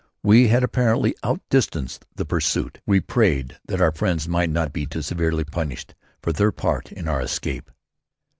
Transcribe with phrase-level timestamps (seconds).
[0.23, 2.79] We had apparently outdistanced the pursuit.
[2.87, 5.93] We prayed that our friends might not be too severely punished
[6.23, 7.69] for their part in our escape.